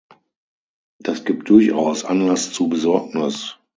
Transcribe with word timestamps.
Das 0.97 1.25
gibt 1.25 1.47
durchaus 1.51 2.05
Anlass 2.05 2.51
zu 2.51 2.67
Besorgnis. 2.69 3.59